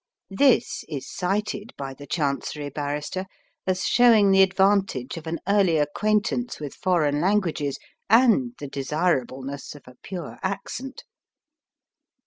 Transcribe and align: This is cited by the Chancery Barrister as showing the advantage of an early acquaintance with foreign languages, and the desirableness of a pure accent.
This 0.31 0.83
is 0.89 1.07
cited 1.07 1.73
by 1.77 1.93
the 1.93 2.07
Chancery 2.07 2.69
Barrister 2.71 3.27
as 3.67 3.85
showing 3.85 4.31
the 4.31 4.41
advantage 4.41 5.15
of 5.15 5.27
an 5.27 5.37
early 5.47 5.77
acquaintance 5.77 6.59
with 6.59 6.73
foreign 6.73 7.21
languages, 7.21 7.77
and 8.09 8.53
the 8.59 8.67
desirableness 8.67 9.75
of 9.75 9.83
a 9.85 9.93
pure 10.01 10.39
accent. 10.41 11.03